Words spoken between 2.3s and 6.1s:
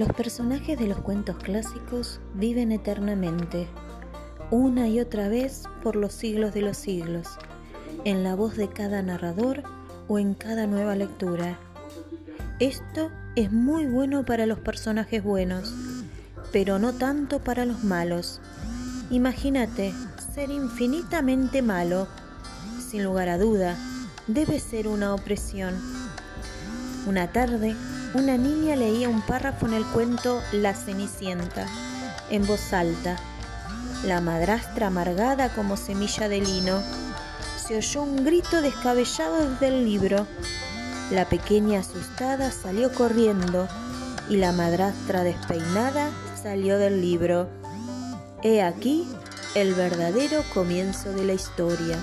viven eternamente, una y otra vez por